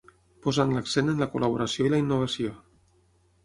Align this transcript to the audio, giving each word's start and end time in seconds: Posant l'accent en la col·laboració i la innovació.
Posant 0.45 0.71
l'accent 0.77 1.11
en 1.13 1.21
la 1.25 1.29
col·laboració 1.35 1.85
i 1.91 1.95
la 1.95 2.03
innovació. 2.07 2.59